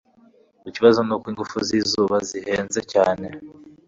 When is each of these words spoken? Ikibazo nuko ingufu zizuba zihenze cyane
Ikibazo 0.69 0.99
nuko 1.03 1.25
ingufu 1.31 1.57
zizuba 1.67 2.15
zihenze 2.29 2.79
cyane 2.93 3.27